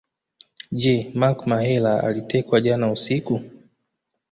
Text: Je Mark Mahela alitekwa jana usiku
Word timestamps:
Je 0.71 1.11
Mark 1.13 1.45
Mahela 1.47 2.03
alitekwa 2.03 2.61
jana 2.61 2.91
usiku 2.91 3.41